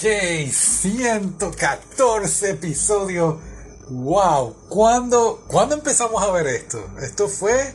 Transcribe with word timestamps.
Ok, 0.00 0.06
114 0.50 2.50
episodios. 2.52 3.36
Wow, 3.90 4.56
¿cuándo, 4.70 5.44
¿cuándo 5.46 5.74
empezamos 5.74 6.22
a 6.22 6.30
ver 6.30 6.46
esto? 6.46 6.82
Esto 7.02 7.28
fue 7.28 7.74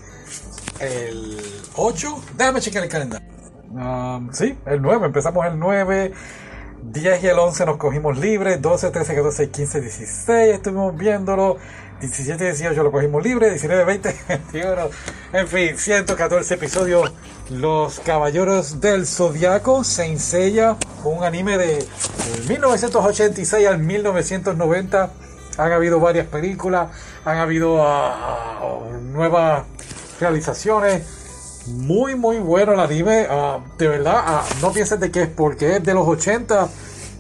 el 0.80 1.40
8. 1.76 2.24
Déjame 2.36 2.62
checar 2.62 2.84
el 2.84 2.90
calendario. 2.90 3.28
Um, 3.70 4.34
sí, 4.34 4.58
el 4.66 4.81
9. 4.81 5.06
Empezamos 5.06 5.46
el 5.46 5.60
9. 5.60 6.13
10 6.92 7.24
y 7.24 7.28
el 7.28 7.40
11 7.40 7.65
nos 7.65 7.78
cogimos 7.78 8.17
libres. 8.17 8.62
12, 8.62 8.92
13, 8.92 9.15
14, 9.15 9.49
15, 9.49 9.81
16. 9.81 10.29
Estuvimos 10.54 10.96
viéndolo. 10.96 11.58
17 11.99 12.44
y 12.44 12.47
18 12.47 12.84
lo 12.84 12.92
cogimos 12.92 13.24
libre. 13.24 13.49
19, 13.49 13.85
20, 13.85 14.15
21. 14.28 14.90
En 15.34 15.48
fin, 15.48 15.78
114 15.78 16.53
episodios. 16.53 17.12
Los 17.49 17.99
Caballeros 18.02 18.81
del 18.81 19.08
Zodiaco. 19.08 19.84
se 19.84 20.17
Seiya. 20.20 20.77
Un 21.03 21.23
anime 21.23 21.58
de 21.58 21.85
1986 22.48 23.67
al 23.67 23.80
1990. 23.80 25.09
Han 25.58 25.72
habido 25.72 25.99
varias 25.99 26.27
películas. 26.27 26.89
Han 27.25 27.38
habido 27.38 27.75
uh, 27.75 28.97
nuevas 29.02 29.63
realizaciones 30.20 31.24
muy 31.67 32.15
muy 32.15 32.37
bueno 32.37 32.73
el 32.73 32.79
anime. 32.79 33.27
Ah, 33.29 33.59
de 33.77 33.87
verdad, 33.87 34.15
ah, 34.17 34.45
no 34.61 34.71
pienses 34.71 34.99
de 34.99 35.11
que 35.11 35.23
es 35.23 35.29
porque 35.29 35.77
es 35.77 35.83
de 35.83 35.93
los 35.93 36.07
80. 36.07 36.69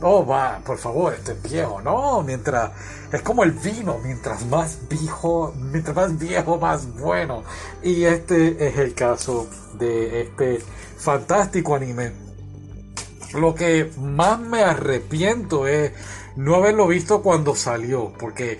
Oh, 0.01 0.25
va, 0.25 0.59
por 0.65 0.77
favor, 0.77 1.13
este 1.13 1.31
es 1.33 1.41
viejo. 1.41 1.81
No, 1.81 2.21
mientras. 2.23 2.71
Es 3.11 3.21
como 3.21 3.43
el 3.43 3.51
vino, 3.51 3.97
mientras 4.03 4.45
más 4.47 4.79
viejo, 4.89 5.53
mientras 5.57 5.95
más 5.95 6.17
viejo, 6.17 6.57
más 6.57 6.93
bueno. 6.99 7.43
Y 7.81 8.03
este 8.03 8.67
es 8.67 8.77
el 8.77 8.93
caso 8.93 9.47
de 9.73 10.21
este 10.21 10.59
fantástico 10.97 11.75
anime. 11.75 12.11
Lo 13.33 13.55
que 13.55 13.91
más 13.97 14.39
me 14.39 14.63
arrepiento 14.63 15.67
es 15.67 15.91
no 16.35 16.55
haberlo 16.55 16.87
visto 16.87 17.21
cuando 17.21 17.55
salió, 17.55 18.13
porque 18.19 18.59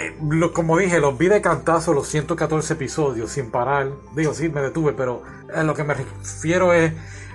eh, 0.00 0.16
como 0.54 0.78
dije, 0.78 0.98
los 0.98 1.18
vi 1.18 1.28
de 1.28 1.42
cantazo 1.42 1.92
los 1.92 2.08
114 2.08 2.72
episodios 2.72 3.30
sin 3.30 3.50
parar. 3.50 3.90
Digo, 4.14 4.32
sí, 4.32 4.48
me 4.48 4.62
detuve, 4.62 4.94
pero 4.94 5.22
a 5.54 5.62
lo 5.62 5.74
que 5.74 5.84
me 5.84 5.94
refiero 5.94 6.72
es, 6.72 6.92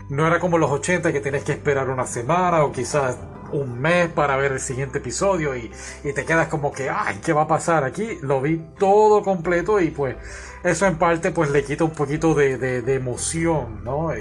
no 0.10 0.26
era 0.26 0.40
como 0.40 0.58
los 0.58 0.72
80 0.72 1.12
que 1.14 1.20
tienes 1.20 1.44
que 1.44 1.52
esperar 1.52 1.90
una 1.90 2.08
semana 2.08 2.64
o 2.64 2.72
quizás 2.72 3.18
un 3.52 3.80
mes 3.80 4.10
para 4.10 4.36
ver 4.38 4.54
el 4.54 4.60
siguiente 4.60 4.98
episodio 4.98 5.56
y, 5.56 5.72
te 6.04 6.26
quedas 6.26 6.48
como 6.48 6.72
que, 6.72 6.90
ay, 6.90 7.20
¿qué 7.24 7.34
va 7.34 7.44
a 7.44 7.48
pasar 7.48 7.84
aquí? 7.84 8.18
Lo 8.22 8.42
vi 8.42 8.60
todo 8.80 9.22
completo 9.22 9.80
y 9.80 9.92
pues 9.92 10.16
eso 10.64 10.88
en 10.88 10.98
parte 10.98 11.32
pues 11.32 11.52
le 11.52 11.64
quita 11.64 11.84
un 11.84 11.92
poquito 11.92 12.34
de, 12.34 12.96
emoción, 12.96 13.84
¿no? 13.84 14.12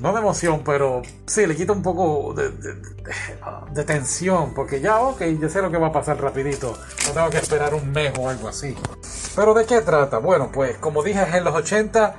No 0.00 0.12
de 0.12 0.18
emoción, 0.18 0.62
pero 0.64 1.02
sí, 1.26 1.46
le 1.46 1.54
quita 1.54 1.72
un 1.72 1.82
poco 1.82 2.34
de, 2.34 3.84
tensión, 3.84 4.54
porque 4.54 4.80
ya, 4.80 5.00
ok, 5.00 5.22
yo 5.38 5.48
sé 5.48 5.60
lo 5.60 5.70
que 5.70 5.76
va 5.76 5.88
a 5.88 5.92
pasar 5.92 6.20
rapidito, 6.20 6.76
no 7.06 7.12
tengo 7.12 7.30
que 7.30 7.38
esperar 7.38 7.74
un 7.74 7.92
mes 7.92 8.12
o 8.18 8.28
algo 8.28 8.48
así. 8.48 8.74
Pero 9.36 9.52
¿de 9.54 9.66
qué 9.66 9.82
trata? 9.82 10.18
Bueno, 10.18 10.50
pues 10.52 10.78
como 10.78 11.02
dije, 11.02 11.20
en 11.36 11.44
los 11.44 11.54
80 11.54 12.14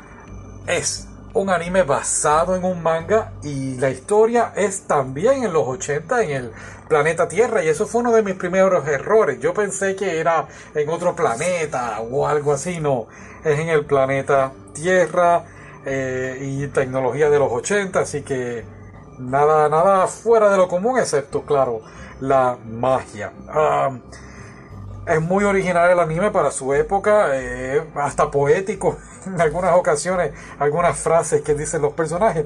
es 0.67 1.07
un 1.33 1.49
anime 1.49 1.83
basado 1.83 2.55
en 2.55 2.63
un 2.63 2.83
manga 2.83 3.33
y 3.41 3.77
la 3.77 3.89
historia 3.89 4.53
es 4.55 4.81
también 4.81 5.43
en 5.43 5.53
los 5.53 5.67
80 5.67 6.23
en 6.23 6.31
el 6.31 6.51
planeta 6.87 7.27
Tierra 7.27 7.63
y 7.63 7.69
eso 7.69 7.87
fue 7.87 8.01
uno 8.01 8.11
de 8.11 8.21
mis 8.21 8.35
primeros 8.35 8.87
errores. 8.87 9.39
Yo 9.39 9.53
pensé 9.53 9.95
que 9.95 10.19
era 10.19 10.47
en 10.75 10.89
otro 10.89 11.15
planeta 11.15 11.99
o 12.01 12.27
algo 12.27 12.53
así, 12.53 12.79
no, 12.79 13.07
es 13.43 13.59
en 13.59 13.69
el 13.69 13.85
planeta 13.85 14.51
Tierra 14.73 15.45
eh, 15.85 16.37
y 16.41 16.67
tecnología 16.67 17.29
de 17.29 17.39
los 17.39 17.51
80, 17.51 17.99
así 17.99 18.21
que 18.21 18.63
nada, 19.19 19.69
nada 19.69 20.07
fuera 20.07 20.49
de 20.49 20.57
lo 20.57 20.67
común, 20.67 20.99
excepto, 20.99 21.43
claro, 21.43 21.81
la 22.19 22.57
magia. 22.65 23.31
es 25.05 25.21
muy 25.21 25.43
original 25.43 25.89
el 25.89 25.99
anime 25.99 26.31
para 26.31 26.51
su 26.51 26.73
época, 26.73 27.29
eh, 27.33 27.83
hasta 27.95 28.29
poético 28.29 28.97
en 29.25 29.39
algunas 29.39 29.75
ocasiones, 29.75 30.33
algunas 30.59 30.97
frases 30.97 31.41
que 31.41 31.55
dicen 31.55 31.81
los 31.81 31.93
personajes. 31.93 32.45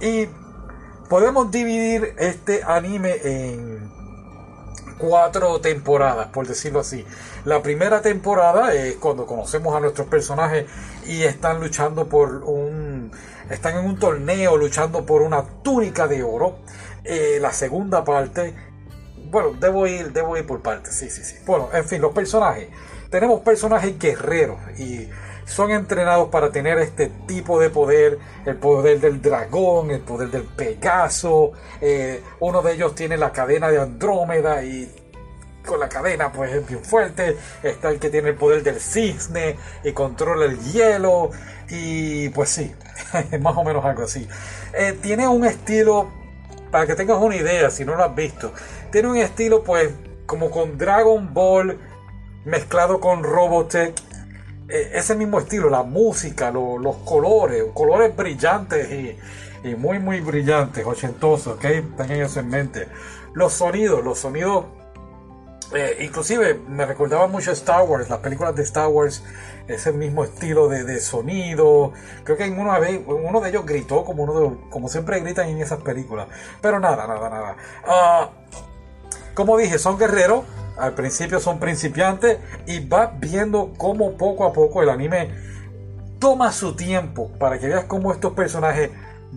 Y 0.00 0.28
podemos 1.08 1.50
dividir 1.50 2.14
este 2.18 2.62
anime 2.64 3.16
en 3.22 3.95
cuatro 4.98 5.60
temporadas, 5.60 6.28
por 6.28 6.46
decirlo 6.46 6.80
así. 6.80 7.04
La 7.44 7.62
primera 7.62 8.00
temporada 8.02 8.74
es 8.74 8.96
cuando 8.96 9.26
conocemos 9.26 9.74
a 9.76 9.80
nuestros 9.80 10.06
personajes 10.08 10.66
y 11.06 11.22
están 11.22 11.60
luchando 11.60 12.08
por 12.08 12.44
un... 12.44 13.10
están 13.50 13.76
en 13.76 13.84
un 13.84 13.98
torneo 13.98 14.56
luchando 14.56 15.04
por 15.04 15.22
una 15.22 15.42
túnica 15.62 16.06
de 16.06 16.22
oro. 16.22 16.58
Eh, 17.04 17.38
la 17.40 17.52
segunda 17.52 18.04
parte... 18.04 18.54
Bueno, 19.28 19.54
debo 19.58 19.86
ir, 19.86 20.12
debo 20.12 20.36
ir 20.36 20.46
por 20.46 20.62
partes, 20.62 20.94
sí, 20.94 21.10
sí, 21.10 21.24
sí. 21.24 21.36
Bueno, 21.44 21.68
en 21.72 21.84
fin, 21.84 22.00
los 22.00 22.12
personajes. 22.12 22.68
Tenemos 23.10 23.40
personajes 23.40 23.98
guerreros 23.98 24.58
y 24.78 25.08
son 25.46 25.70
entrenados 25.70 26.28
para 26.28 26.50
tener 26.50 26.78
este 26.78 27.06
tipo 27.26 27.58
de 27.58 27.70
poder, 27.70 28.18
el 28.44 28.56
poder 28.56 29.00
del 29.00 29.22
dragón, 29.22 29.90
el 29.90 30.00
poder 30.00 30.28
del 30.30 30.42
Pegaso, 30.42 31.52
eh, 31.80 32.22
uno 32.40 32.60
de 32.62 32.74
ellos 32.74 32.94
tiene 32.94 33.16
la 33.16 33.32
cadena 33.32 33.70
de 33.70 33.80
Andrómeda 33.80 34.62
y 34.64 34.92
con 35.64 35.80
la 35.80 35.88
cadena 35.88 36.32
pues 36.32 36.52
es 36.52 36.66
bien 36.66 36.84
fuerte, 36.84 37.36
está 37.62 37.90
el 37.90 37.98
que 37.98 38.10
tiene 38.10 38.30
el 38.30 38.34
poder 38.34 38.62
del 38.62 38.80
cisne 38.80 39.56
y 39.84 39.92
controla 39.92 40.46
el 40.46 40.58
hielo 40.60 41.30
y 41.68 42.28
pues 42.30 42.50
sí, 42.50 42.74
más 43.40 43.56
o 43.56 43.64
menos 43.64 43.84
algo 43.84 44.02
así. 44.02 44.28
Eh, 44.74 44.98
tiene 45.00 45.28
un 45.28 45.44
estilo, 45.44 46.10
para 46.70 46.86
que 46.86 46.94
tengas 46.96 47.18
una 47.18 47.36
idea 47.36 47.70
si 47.70 47.84
no 47.84 47.94
lo 47.94 48.04
has 48.04 48.14
visto, 48.14 48.52
tiene 48.90 49.08
un 49.08 49.16
estilo 49.16 49.62
pues 49.62 49.90
como 50.26 50.50
con 50.50 50.76
Dragon 50.76 51.32
Ball 51.32 51.78
mezclado 52.44 53.00
con 53.00 53.22
Robotech 53.22 54.05
ese 54.68 55.14
mismo 55.14 55.38
estilo, 55.38 55.70
la 55.70 55.82
música, 55.82 56.50
los 56.50 56.96
colores, 57.04 57.64
colores 57.72 58.14
brillantes 58.16 58.90
y, 58.90 59.74
muy, 59.76 59.98
muy 59.98 60.20
brillantes, 60.20 60.86
ochentosos, 60.86 61.56
¿ok? 61.56 61.62
Tengan 61.96 62.12
eso 62.12 62.38
en 62.38 62.48
mente. 62.48 62.88
Los 63.34 63.52
sonidos, 63.52 64.04
los 64.04 64.18
sonidos, 64.18 64.66
eh, 65.74 65.98
inclusive 66.02 66.60
me 66.68 66.86
recordaba 66.86 67.26
mucho 67.26 67.50
Star 67.50 67.82
Wars, 67.82 68.08
las 68.08 68.20
películas 68.20 68.54
de 68.54 68.62
Star 68.62 68.86
Wars, 68.88 69.24
ese 69.66 69.92
mismo 69.92 70.22
estilo 70.22 70.68
de, 70.68 71.00
sonido. 71.00 71.92
Creo 72.22 72.36
que 72.36 72.44
en 72.44 72.56
vez, 72.80 73.00
uno 73.06 73.40
de 73.40 73.50
ellos 73.50 73.66
gritó 73.66 74.04
como 74.04 74.22
uno 74.22 74.40
de 74.40 74.56
como 74.70 74.88
siempre 74.88 75.18
gritan 75.20 75.48
en 75.48 75.60
esas 75.60 75.80
películas. 75.80 76.28
Pero 76.60 76.78
nada, 76.78 77.06
nada, 77.08 77.28
nada. 77.28 77.56
Ah, 77.84 78.30
como 79.34 79.56
dije, 79.56 79.78
son 79.78 79.98
guerreros 79.98 80.44
al 80.78 80.94
principio 80.94 81.40
son 81.40 81.58
principiantes 81.58 82.38
y 82.66 82.86
va 82.86 83.12
viendo 83.18 83.72
cómo 83.76 84.16
poco 84.16 84.44
a 84.44 84.52
poco 84.52 84.82
el 84.82 84.90
anime 84.90 85.30
toma 86.18 86.52
su 86.52 86.74
tiempo 86.74 87.30
para 87.38 87.58
que 87.58 87.68
veas 87.68 87.84
cómo 87.84 88.12
estos 88.12 88.32
personajes 88.32 88.90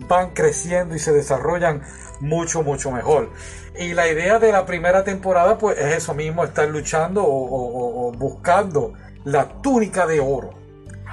van 0.08 0.30
creciendo 0.30 0.94
y 0.94 0.98
se 0.98 1.12
desarrollan 1.12 1.82
mucho, 2.20 2.62
mucho 2.62 2.90
mejor. 2.90 3.30
Y 3.78 3.94
la 3.94 4.08
idea 4.08 4.38
de 4.38 4.52
la 4.52 4.66
primera 4.66 5.04
temporada, 5.04 5.58
pues 5.58 5.78
es 5.78 5.96
eso 5.96 6.14
mismo, 6.14 6.44
estar 6.44 6.68
luchando 6.68 7.22
o, 7.24 8.12
buscando 8.12 8.94
la 9.24 9.48
túnica 9.62 10.06
de 10.06 10.20
oro. 10.20 10.54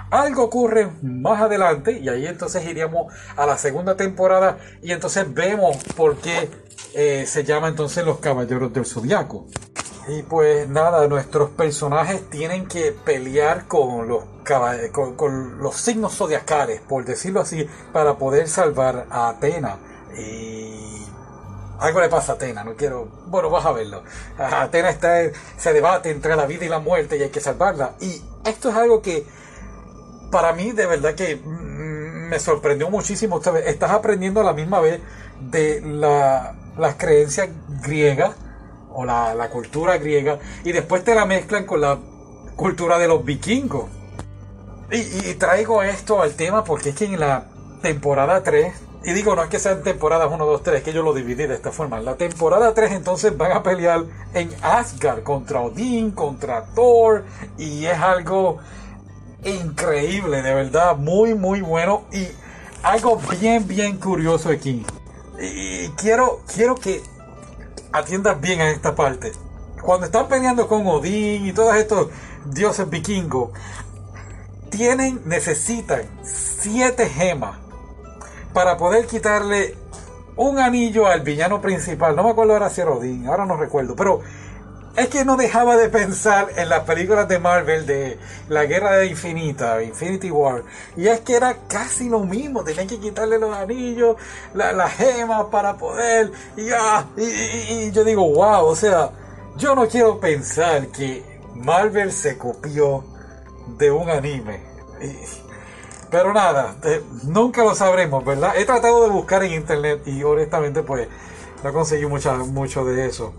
Algo 0.09 0.43
ocurre 0.43 0.89
más 1.01 1.41
adelante 1.41 1.99
y 1.99 2.07
ahí 2.07 2.25
entonces 2.25 2.65
iríamos 2.65 3.13
a 3.35 3.45
la 3.45 3.57
segunda 3.57 3.97
temporada 3.97 4.57
y 4.81 4.93
entonces 4.93 5.33
vemos 5.33 5.77
por 5.97 6.17
qué 6.17 6.49
eh, 6.93 7.25
se 7.27 7.43
llama 7.43 7.67
entonces 7.67 8.05
los 8.05 8.19
Caballeros 8.19 8.71
del 8.71 8.85
Zodiaco. 8.85 9.47
Y 10.07 10.23
pues 10.23 10.69
nada, 10.69 11.05
nuestros 11.07 11.49
personajes 11.49 12.29
tienen 12.29 12.65
que 12.67 12.93
pelear 12.93 13.67
con 13.67 14.07
los, 14.07 14.23
los 15.59 15.75
signos 15.75 16.15
zodiacales, 16.15 16.79
por 16.79 17.03
decirlo 17.03 17.41
así, 17.41 17.67
para 17.91 18.15
poder 18.17 18.47
salvar 18.47 19.05
a 19.09 19.29
Atena. 19.29 19.77
Y 20.17 21.05
algo 21.79 21.99
le 21.99 22.07
pasa 22.07 22.31
a 22.31 22.35
Atena, 22.35 22.63
no 22.63 22.75
quiero. 22.75 23.09
Bueno, 23.25 23.49
vas 23.49 23.65
a 23.65 23.73
verlo. 23.73 24.01
Atena 24.37 24.89
está, 24.89 25.17
se 25.57 25.73
debate 25.73 26.09
entre 26.09 26.37
la 26.37 26.45
vida 26.45 26.63
y 26.63 26.69
la 26.69 26.79
muerte 26.79 27.17
y 27.17 27.23
hay 27.23 27.29
que 27.29 27.41
salvarla. 27.41 27.95
Y 27.99 28.21
esto 28.45 28.69
es 28.69 28.75
algo 28.75 29.01
que 29.01 29.25
para 30.31 30.53
mí 30.53 30.71
de 30.71 30.85
verdad 30.85 31.15
que 31.15 31.35
mm, 31.35 32.29
me 32.29 32.39
sorprendió 32.39 32.89
muchísimo. 32.89 33.41
Estás 33.65 33.91
aprendiendo 33.91 34.39
a 34.39 34.45
la 34.45 34.53
misma 34.53 34.79
vez 34.79 35.01
de 35.41 35.81
la, 35.81 36.55
las 36.77 36.95
creencias 36.95 37.49
griegas 37.83 38.35
o 38.97 39.05
la, 39.05 39.49
cultura 39.51 39.97
griega 39.99 40.39
y 40.63 40.71
después 40.71 41.03
te 41.03 41.13
la 41.13 41.25
mezclan 41.25 41.65
con 41.65 41.81
la 41.81 41.99
cultura 42.55 42.97
de 42.97 43.07
los 43.07 43.23
vikingos. 43.23 43.85
Y, 44.91 45.35
traigo 45.35 45.83
esto 45.83 46.21
al 46.21 46.33
tema 46.33 46.63
porque 46.63 46.89
es 46.89 46.95
que 46.95 47.05
en 47.05 47.19
la 47.19 47.45
temporada 47.83 48.41
3, 48.41 48.73
y 49.03 49.13
digo, 49.13 49.35
no 49.35 49.43
es 49.43 49.49
que 49.49 49.59
sean 49.59 49.83
temporadas 49.83 50.29
1, 50.31 50.43
2, 50.43 50.63
3, 50.63 50.81
que 50.81 50.93
yo 50.93 51.03
lo 51.03 51.13
dividí 51.13 51.45
de 51.45 51.53
esta 51.53 51.71
forma. 51.71 51.99
La 51.99 52.15
temporada 52.15 52.73
3 52.73 52.93
entonces 52.93 53.37
van 53.37 53.51
a 53.51 53.61
pelear 53.61 54.03
en 54.33 54.49
Asgard 54.63 55.21
contra 55.21 55.61
Odín, 55.61 56.09
contra 56.09 56.65
Thor, 56.73 57.23
y 57.59 57.85
es 57.85 57.99
algo 57.99 58.57
increíble, 59.43 60.41
de 60.41 60.55
verdad, 60.55 60.97
muy, 60.97 61.35
muy 61.35 61.61
bueno. 61.61 62.05
Y 62.11 62.27
algo 62.81 63.21
bien, 63.39 63.67
bien 63.67 63.97
curioso 63.97 64.49
aquí. 64.49 64.83
Y 65.39 65.89
quiero, 65.89 66.41
quiero 66.51 66.73
que 66.73 67.03
atiendas 67.97 68.39
bien 68.39 68.61
a 68.61 68.69
esta 68.69 68.95
parte. 68.95 69.31
Cuando 69.81 70.05
están 70.05 70.27
peleando 70.27 70.67
con 70.67 70.85
Odín 70.87 71.45
y 71.45 71.53
todos 71.53 71.75
estos 71.75 72.09
dioses 72.45 72.89
vikingos, 72.89 73.51
tienen, 74.69 75.21
necesitan 75.25 76.01
siete 76.23 77.07
gemas 77.07 77.57
para 78.53 78.77
poder 78.77 79.07
quitarle 79.07 79.75
un 80.35 80.59
anillo 80.59 81.07
al 81.07 81.21
villano 81.21 81.61
principal. 81.61 82.15
No 82.15 82.23
me 82.23 82.31
acuerdo 82.31 82.53
ahora 82.53 82.69
si 82.69 82.81
era 82.81 82.91
Odín, 82.91 83.27
ahora 83.27 83.45
no 83.45 83.57
recuerdo, 83.57 83.95
pero 83.95 84.21
es 84.97 85.09
que 85.09 85.23
no 85.23 85.37
dejaba 85.37 85.77
de 85.77 85.89
pensar 85.89 86.47
en 86.55 86.69
las 86.69 86.79
películas 86.81 87.27
de 87.27 87.37
Marvel 87.37 87.85
de 87.85 88.17
la 88.49 88.65
Guerra 88.65 88.97
de 88.97 89.05
Infinita, 89.05 89.83
Infinity 89.83 90.31
War. 90.31 90.63
Y 90.95 91.07
es 91.07 91.19
que 91.19 91.35
era 91.35 91.55
casi 91.67 92.09
lo 92.09 92.21
mismo, 92.21 92.63
tenían 92.63 92.87
que 92.87 92.99
quitarle 92.99 93.37
los 93.37 93.55
anillos, 93.55 94.17
las 94.55 94.91
gemas 94.93 95.45
para 95.51 95.77
poder. 95.77 96.31
Y, 96.57 96.71
ah, 96.71 97.05
yo 97.93 98.03
digo, 98.03 98.27
wow, 98.27 98.65
o 98.65 98.75
sea, 98.75 99.11
yo 99.55 99.75
no 99.75 99.87
quiero 99.87 100.19
pensar 100.19 100.87
que 100.87 101.23
Marvel 101.53 102.11
se 102.11 102.35
copió 102.35 103.03
de 103.77 103.91
un 103.91 104.09
anime. 104.09 104.61
pero 106.09 106.33
nada, 106.33 106.75
eh, 106.83 107.03
nunca 107.21 107.63
lo 107.63 107.75
sabremos, 107.75 108.25
¿verdad? 108.25 108.53
He 108.57 108.65
tratado 108.65 109.03
de 109.03 109.11
buscar 109.11 109.43
en 109.43 109.53
internet 109.53 110.01
y 110.07 110.23
honestamente 110.23 110.81
pues 110.81 111.07
no 111.63 111.71
conseguí 111.71 112.07
mucho 112.07 112.85
de 112.85 113.05
eso. 113.05 113.35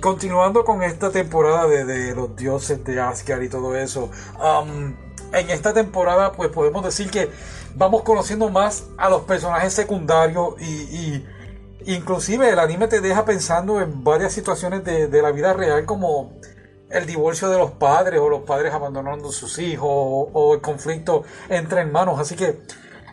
Continuando 0.00 0.64
con 0.64 0.84
esta 0.84 1.10
temporada 1.10 1.66
de, 1.66 2.14
los 2.14 2.36
dioses 2.36 2.84
de 2.84 3.00
Asgard 3.00 3.42
y 3.42 3.48
todo 3.48 3.74
eso. 3.74 4.08
En 5.32 5.50
esta 5.50 5.72
temporada, 5.72 6.30
pues 6.30 6.50
podemos 6.50 6.84
decir 6.84 7.10
que 7.10 7.28
vamos 7.74 8.02
conociendo 8.02 8.48
más 8.48 8.84
a 8.96 9.10
los 9.10 9.22
personajes 9.22 9.72
secundarios 9.72 10.54
y, 10.60 11.24
inclusive 11.84 12.50
el 12.50 12.60
anime 12.60 12.86
te 12.86 13.00
deja 13.00 13.24
pensando 13.24 13.80
en 13.80 14.04
varias 14.04 14.32
situaciones 14.32 14.84
de, 14.84 15.22
la 15.22 15.32
vida 15.32 15.52
real 15.52 15.84
como 15.84 16.32
el 16.88 17.06
divorcio 17.06 17.48
de 17.48 17.58
los 17.58 17.72
padres 17.72 18.20
o 18.20 18.28
los 18.28 18.42
padres 18.42 18.72
abandonando 18.72 19.30
a 19.30 19.32
sus 19.32 19.58
hijos 19.58 19.88
o 19.90 20.54
el 20.54 20.60
conflicto 20.60 21.24
entre 21.48 21.80
hermanos. 21.80 22.20
Así 22.20 22.36
que 22.36 22.60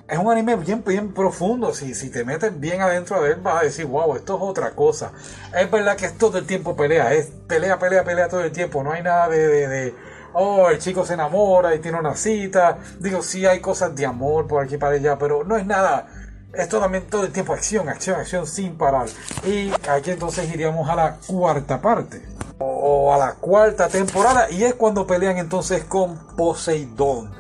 es 0.10 0.18
un 0.18 0.32
anime 0.32 0.56
bien, 0.56 0.84
bien 0.86 1.14
profundo. 1.14 1.74
Si, 1.74 1.94
si 1.94 2.10
te 2.10 2.24
metes 2.24 2.58
bien 2.58 2.82
adentro 2.82 3.22
de 3.22 3.32
él, 3.32 3.40
vas 3.42 3.62
a 3.62 3.66
decir, 3.66 3.86
wow, 3.86 4.16
esto 4.16 4.36
es 4.38 4.42
otra 4.42 4.72
cosa. 4.72 5.12
Es 5.54 5.70
verdad 5.70 5.98
que 5.98 6.06
es 6.06 6.18
todo 6.18 6.38
el 6.38 6.46
tiempo 6.46 6.76
pelea, 6.76 7.14
es 7.14 7.28
pelea, 7.48 7.78
pelea, 7.78 8.04
pelea 8.04 8.30
todo 8.30 8.42
el 8.42 8.52
tiempo. 8.52 8.84
No 8.84 8.94
hay 8.94 9.04
nada 9.04 9.28
de, 9.28 9.68
de, 9.68 9.96
oh, 10.34 10.70
el 10.70 10.80
chico 10.80 11.06
se 11.06 11.16
enamora 11.16 11.76
y 11.76 11.80
tiene 11.80 12.00
una 12.00 12.16
cita. 12.16 12.78
Digo, 13.00 13.22
sí 13.22 13.46
hay 13.46 13.60
cosas 13.60 13.96
de 13.96 14.06
amor 14.06 14.48
por 14.48 14.64
aquí 14.64 14.78
para 14.78 14.96
allá, 14.96 15.18
pero 15.18 15.44
no 15.44 15.58
es 15.58 15.66
nada. 15.66 16.08
Es 16.54 16.70
también 16.70 17.06
todo 17.08 17.26
el 17.26 17.32
tiempo 17.32 17.54
acción, 17.54 17.90
acción, 17.90 18.20
acción 18.20 18.48
sin 18.48 18.78
parar. 18.78 19.08
Y 19.46 19.72
aquí 19.90 20.12
entonces 20.12 20.50
iríamos 20.52 20.90
a 20.90 20.96
la 20.96 21.18
cuarta 21.28 21.82
parte. 21.82 22.22
O, 22.60 23.14
a 23.14 23.18
la 23.18 23.34
cuarta 23.34 23.90
temporada. 23.90 24.50
Y 24.50 24.64
es 24.64 24.74
cuando 24.74 25.06
pelean 25.06 25.38
entonces 25.38 25.84
con 25.84 26.18
Poseidón. 26.36 27.32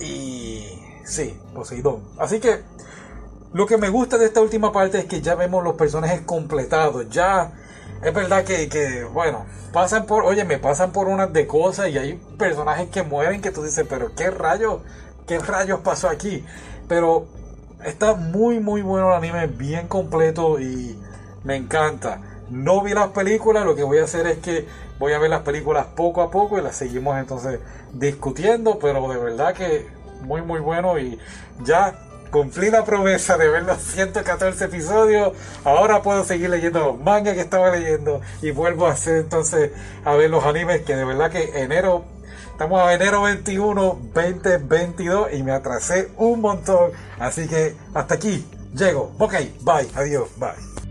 Y 0.00 0.83
Sí, 1.04 1.38
Poseidón. 1.54 2.02
Así 2.18 2.40
que 2.40 2.62
lo 3.52 3.66
que 3.66 3.78
me 3.78 3.88
gusta 3.88 4.18
de 4.18 4.26
esta 4.26 4.40
última 4.40 4.72
parte 4.72 4.98
es 4.98 5.04
que 5.04 5.20
ya 5.20 5.34
vemos 5.36 5.62
los 5.62 5.76
personajes 5.76 6.22
completados. 6.22 7.08
Ya 7.10 7.52
es 8.02 8.12
verdad 8.12 8.44
que, 8.44 9.06
bueno, 9.12 9.46
pasan 9.72 10.06
por, 10.06 10.24
oye, 10.24 10.44
me 10.44 10.58
pasan 10.58 10.92
por 10.92 11.08
unas 11.08 11.32
de 11.32 11.46
cosas 11.46 11.88
y 11.90 11.98
hay 11.98 12.14
personajes 12.38 12.88
que 12.88 13.02
mueren 13.02 13.40
que 13.40 13.50
tú 13.50 13.62
dices, 13.62 13.86
pero 13.88 14.14
qué 14.14 14.30
rayos, 14.30 14.80
qué 15.26 15.38
rayos 15.38 15.80
pasó 15.80 16.08
aquí. 16.08 16.44
Pero 16.88 17.26
está 17.84 18.14
muy, 18.14 18.58
muy 18.58 18.82
bueno 18.82 19.10
el 19.10 19.14
anime, 19.14 19.46
bien 19.46 19.86
completo 19.88 20.58
y 20.58 20.98
me 21.44 21.56
encanta. 21.56 22.20
No 22.50 22.82
vi 22.82 22.92
las 22.92 23.08
películas, 23.08 23.64
lo 23.64 23.76
que 23.76 23.84
voy 23.84 23.98
a 23.98 24.04
hacer 24.04 24.26
es 24.26 24.38
que 24.38 24.66
voy 24.98 25.12
a 25.12 25.18
ver 25.18 25.30
las 25.30 25.42
películas 25.42 25.86
poco 25.94 26.22
a 26.22 26.30
poco 26.30 26.58
y 26.58 26.62
las 26.62 26.76
seguimos 26.76 27.18
entonces 27.18 27.60
discutiendo, 27.92 28.78
pero 28.78 29.08
de 29.08 29.16
verdad 29.16 29.54
que 29.54 29.86
muy 30.24 30.42
muy 30.42 30.60
bueno 30.60 30.98
y 30.98 31.18
ya 31.64 31.94
cumplí 32.34 32.68
la 32.68 32.84
promesa 32.84 33.38
de 33.38 33.48
ver 33.48 33.62
los 33.62 33.78
114 33.80 34.64
episodios. 34.64 35.34
Ahora 35.62 36.02
puedo 36.02 36.24
seguir 36.24 36.50
leyendo 36.50 36.80
los 36.80 36.98
mangas 36.98 37.34
que 37.34 37.42
estaba 37.42 37.70
leyendo 37.70 38.20
y 38.42 38.50
vuelvo 38.50 38.88
a 38.88 38.90
hacer 38.90 39.18
entonces 39.18 39.70
a 40.04 40.14
ver 40.14 40.30
los 40.30 40.44
animes 40.44 40.82
que 40.82 40.96
de 40.96 41.04
verdad 41.04 41.30
que 41.30 41.62
enero, 41.62 42.04
estamos 42.50 42.82
a 42.82 42.92
enero 42.92 43.22
21, 43.22 44.00
2022 44.12 45.32
y 45.32 45.44
me 45.44 45.52
atrasé 45.52 46.10
un 46.16 46.40
montón. 46.40 46.90
Así 47.20 47.46
que 47.46 47.76
hasta 47.94 48.16
aquí 48.16 48.44
llego. 48.74 49.14
Ok, 49.20 49.34
bye, 49.60 49.88
adiós, 49.94 50.28
bye. 50.36 50.83